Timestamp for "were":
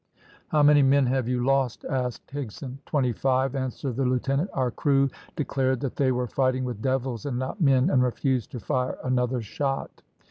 6.11-6.25